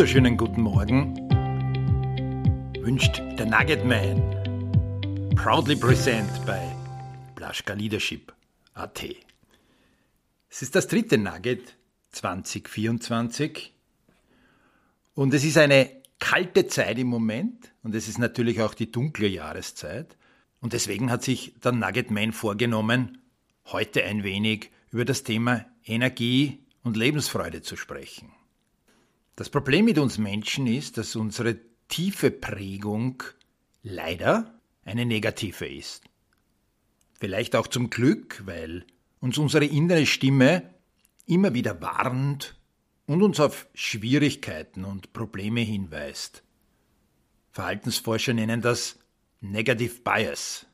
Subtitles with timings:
[0.00, 1.14] wunderschönen guten Morgen
[2.80, 5.30] wünscht der Nugget Man.
[5.36, 6.74] Proudly present bei
[7.34, 8.32] Blaschka Leadership
[8.72, 9.04] AT.
[10.48, 11.76] Es ist das dritte Nugget
[12.12, 13.74] 2024
[15.12, 19.28] und es ist eine kalte Zeit im Moment und es ist natürlich auch die dunkle
[19.28, 20.16] Jahreszeit
[20.62, 23.18] und deswegen hat sich der Nugget Man vorgenommen,
[23.66, 28.32] heute ein wenig über das Thema Energie und Lebensfreude zu sprechen.
[29.40, 31.56] Das Problem mit uns Menschen ist, dass unsere
[31.88, 33.22] tiefe Prägung
[33.82, 36.04] leider eine negative ist.
[37.18, 38.84] Vielleicht auch zum Glück, weil
[39.18, 40.74] uns unsere innere Stimme
[41.24, 42.60] immer wieder warnt
[43.06, 46.42] und uns auf Schwierigkeiten und Probleme hinweist.
[47.50, 48.98] Verhaltensforscher nennen das
[49.40, 50.66] Negative Bias.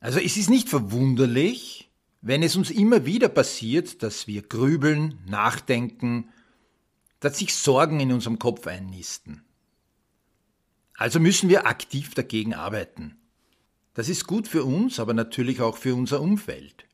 [0.00, 6.28] Also es ist nicht verwunderlich, wenn es uns immer wieder passiert, dass wir grübeln, nachdenken,
[7.20, 9.44] dass sich Sorgen in unserem Kopf einnisten.
[10.94, 13.16] Also müssen wir aktiv dagegen arbeiten.
[13.94, 16.86] Das ist gut für uns, aber natürlich auch für unser Umfeld.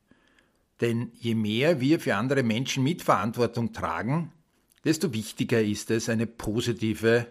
[0.80, 4.32] Denn je mehr wir für andere Menschen Mitverantwortung tragen,
[4.84, 7.26] desto wichtiger ist es, eine positive,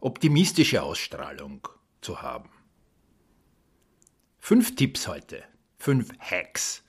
[0.00, 1.68] optimistische Ausstrahlung
[2.00, 2.50] zu haben.
[4.38, 5.44] Fünf Tipps heute,
[5.78, 6.82] fünf Hacks,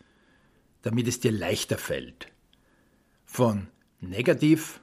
[0.81, 2.27] damit es dir leichter fällt,
[3.25, 3.67] von
[4.01, 4.81] negativ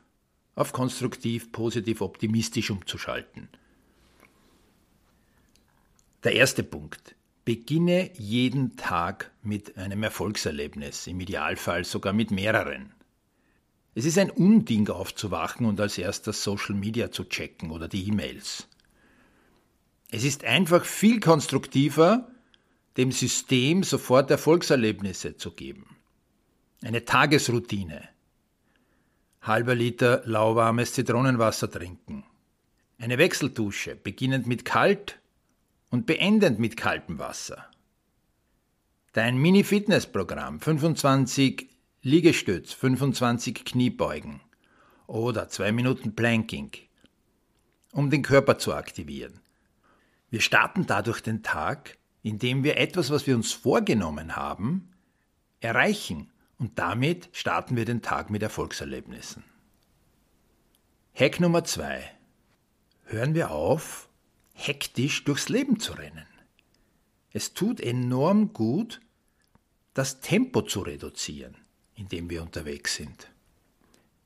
[0.61, 3.49] auf konstruktiv, positiv, optimistisch umzuschalten.
[6.23, 7.15] Der erste Punkt.
[7.47, 12.93] Beginne jeden Tag mit einem Erfolgserlebnis, im Idealfall sogar mit mehreren.
[13.95, 18.69] Es ist ein Unding aufzuwachen und als erstes Social Media zu checken oder die E-Mails.
[20.11, 22.31] Es ist einfach viel konstruktiver,
[22.99, 25.97] dem System sofort Erfolgserlebnisse zu geben.
[26.83, 28.10] Eine Tagesroutine,
[29.43, 32.25] halber Liter lauwarmes Zitronenwasser trinken.
[32.99, 35.19] Eine Wechseldusche, beginnend mit kalt
[35.91, 37.67] und beendend mit kaltem Wasser.
[39.13, 41.69] Dein Mini-Fitness-Programm, 25
[42.03, 44.41] Liegestütz, 25 Kniebeugen
[45.07, 46.71] oder 2 Minuten Planking,
[47.93, 49.41] um den Körper zu aktivieren.
[50.29, 54.91] Wir starten dadurch den Tag, indem wir etwas, was wir uns vorgenommen haben,
[55.61, 59.43] erreichen und damit starten wir den Tag mit Erfolgserlebnissen.
[61.15, 62.13] Hack Nummer zwei.
[63.07, 64.11] Hören wir auf,
[64.53, 66.27] hektisch durchs Leben zu rennen.
[67.33, 69.01] Es tut enorm gut,
[69.95, 71.57] das Tempo zu reduzieren,
[71.95, 73.31] in dem wir unterwegs sind.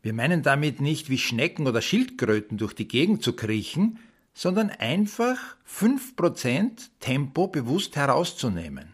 [0.03, 4.01] Wir meinen damit nicht wie Schnecken oder Schildkröten durch die Gegend zu kriechen,
[4.35, 8.94] sondern einfach 5% Tempo bewusst herauszunehmen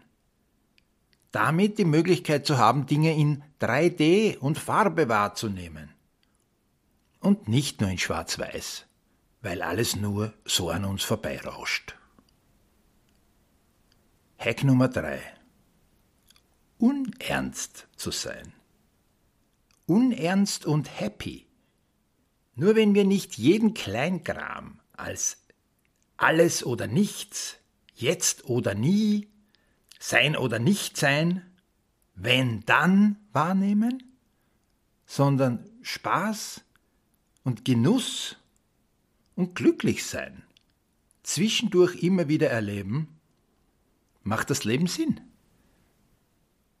[1.31, 5.89] damit die Möglichkeit zu haben, Dinge in 3D und Farbe wahrzunehmen.
[7.19, 8.85] Und nicht nur in Schwarz-Weiß,
[9.41, 11.95] weil alles nur so an uns vorbeirauscht.
[14.37, 15.21] Hack Nummer 3.
[16.79, 18.53] Unernst zu sein.
[19.85, 21.45] Unernst und happy.
[22.55, 25.37] Nur wenn wir nicht jeden Kleingram als
[26.17, 27.57] alles oder nichts,
[27.93, 29.27] jetzt oder nie
[30.01, 31.45] sein oder nicht sein,
[32.15, 34.03] wenn dann wahrnehmen,
[35.05, 36.63] sondern Spaß
[37.43, 38.35] und Genuss
[39.35, 40.43] und glücklich sein,
[41.21, 43.19] zwischendurch immer wieder erleben,
[44.23, 45.21] macht das Leben Sinn.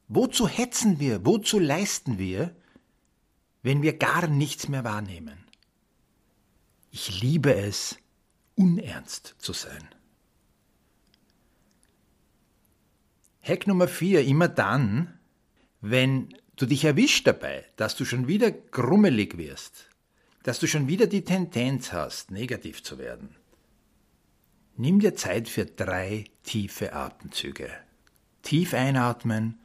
[0.07, 2.55] Wozu hetzen wir, wozu leisten wir,
[3.61, 5.45] wenn wir gar nichts mehr wahrnehmen?
[6.89, 7.97] Ich liebe es,
[8.55, 9.87] unernst zu sein.
[13.43, 15.19] Hack Nummer vier, immer dann,
[15.81, 19.89] wenn du dich erwischt dabei, dass du schon wieder grummelig wirst,
[20.43, 23.35] dass du schon wieder die Tendenz hast, negativ zu werden.
[24.77, 27.69] Nimm dir Zeit für drei tiefe Atemzüge.
[28.43, 29.59] Tief einatmen,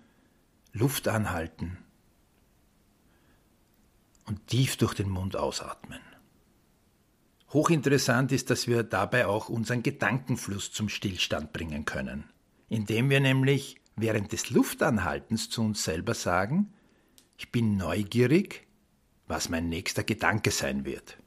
[0.73, 1.79] Luft anhalten
[4.25, 6.01] und tief durch den Mund ausatmen.
[7.51, 12.25] Hochinteressant ist, dass wir dabei auch unseren Gedankenfluss zum Stillstand bringen können
[12.69, 16.73] indem wir nämlich während des Luftanhaltens zu uns selber sagen,
[17.39, 18.67] ich bin neugierig,
[19.27, 21.19] was mein nächster Gedanke sein wird.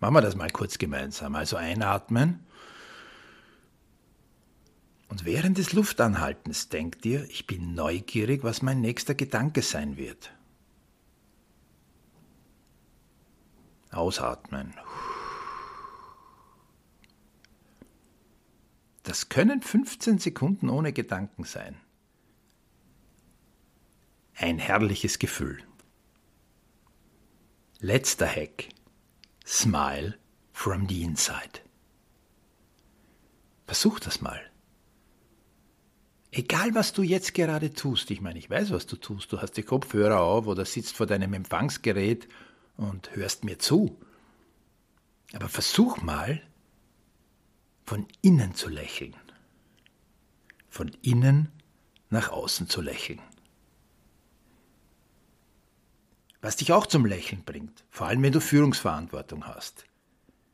[0.00, 1.34] Machen wir das mal kurz gemeinsam.
[1.34, 2.40] Also einatmen.
[5.08, 10.32] Und während des Luftanhaltens denkt ihr, ich bin neugierig, was mein nächster Gedanke sein wird.
[13.90, 14.74] Ausatmen.
[19.16, 21.80] Das können 15 Sekunden ohne Gedanken sein.
[24.34, 25.62] Ein herrliches Gefühl.
[27.80, 28.68] Letzter Hack.
[29.46, 30.18] Smile
[30.52, 31.60] from the inside.
[33.66, 34.38] Versuch das mal.
[36.30, 39.52] Egal, was du jetzt gerade tust, ich meine, ich weiß, was du tust, du hast
[39.52, 42.28] die Kopfhörer auf oder sitzt vor deinem Empfangsgerät
[42.76, 43.98] und hörst mir zu.
[45.32, 46.42] Aber versuch mal,
[47.86, 49.16] von innen zu lächeln.
[50.68, 51.50] Von innen
[52.10, 53.20] nach außen zu lächeln.
[56.42, 59.86] Was dich auch zum Lächeln bringt, vor allem wenn du Führungsverantwortung hast,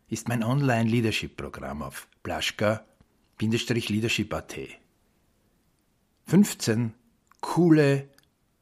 [0.09, 4.57] ist mein Online-Leadership-Programm auf blaschka-leadership.at.
[6.27, 6.95] 15
[7.41, 8.09] coole,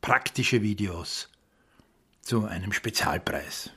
[0.01, 1.29] praktische Videos
[2.23, 3.71] zu einem Spezialpreis.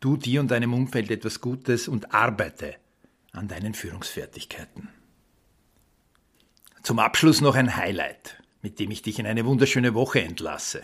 [0.00, 2.76] Tu dir und deinem Umfeld etwas Gutes und arbeite
[3.38, 4.88] an deinen Führungsfertigkeiten.
[6.82, 10.82] Zum Abschluss noch ein Highlight, mit dem ich dich in eine wunderschöne Woche entlasse.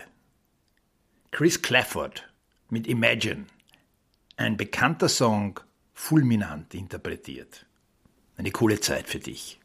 [1.31, 2.31] Chris Clafford
[2.69, 3.45] mit Imagine,
[4.37, 5.59] ein bekannter Song,
[5.93, 7.65] fulminant interpretiert.
[8.37, 9.59] Eine coole Zeit für dich.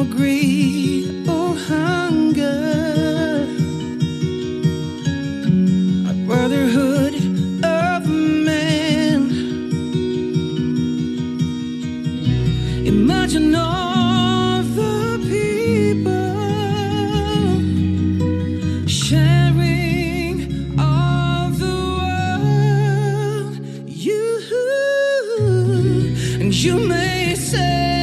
[0.00, 3.46] For greed or hunger.
[6.08, 7.14] A brotherhood
[7.64, 8.06] of
[8.48, 9.22] man.
[12.70, 16.36] Imagine all the people
[18.88, 20.36] sharing
[20.80, 23.54] all the world.
[23.88, 24.26] You
[26.40, 27.99] and you may say.